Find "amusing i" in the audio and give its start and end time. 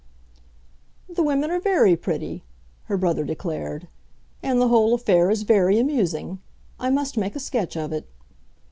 5.77-6.89